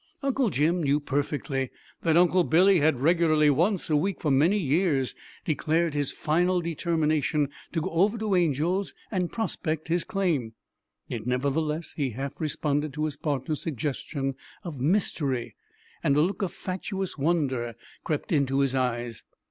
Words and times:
Uncle 0.23 0.49
Jim 0.49 0.81
knew 0.81 0.99
perfectly 0.99 1.69
that 2.01 2.17
Uncle 2.17 2.43
Billy 2.43 2.79
had 2.79 3.01
regularly 3.01 3.51
once 3.51 3.87
a 3.87 3.95
week 3.95 4.19
for 4.19 4.31
many 4.31 4.57
years 4.57 5.13
declared 5.45 5.93
his 5.93 6.11
final 6.11 6.59
determination 6.59 7.49
to 7.71 7.81
go 7.81 7.89
over 7.91 8.17
to 8.17 8.33
Angel's 8.33 8.95
and 9.11 9.31
prospect 9.31 9.89
his 9.89 10.03
claim, 10.03 10.53
yet 11.07 11.27
nevertheless 11.27 11.93
he 11.97 12.09
half 12.09 12.33
responded 12.41 12.93
to 12.93 13.05
his 13.05 13.15
partner's 13.15 13.61
suggestion 13.61 14.33
of 14.63 14.81
mystery, 14.81 15.53
and 16.03 16.17
a 16.17 16.21
look 16.21 16.41
of 16.41 16.51
fatuous 16.51 17.15
wonder 17.19 17.75
crept 18.03 18.31
into 18.31 18.61
his 18.61 18.73
eyes. 18.73 19.23